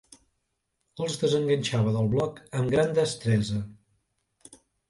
[1.07, 3.63] Els desenganxava del bloc amb gran destresa